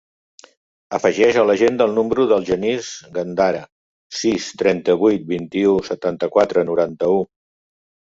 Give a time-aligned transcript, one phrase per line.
[0.97, 3.59] Afegeix a l'agenda el número del Genís Gandara:
[4.21, 7.21] sis, trenta-vuit, vint-i-u, setanta-quatre, noranta-u.